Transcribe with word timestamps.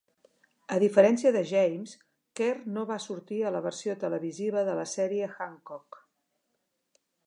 A 0.75 0.79
diferència 0.83 1.31
de 1.35 1.43
James, 1.49 1.93
Kerr 2.41 2.65
no 2.79 2.87
sortir 3.07 3.39
a 3.51 3.55
la 3.59 3.63
versió 3.69 3.99
televisiva 4.07 4.67
de 4.71 4.77
la 4.83 4.91
sèrie 4.97 5.33
Hancock. 5.37 6.05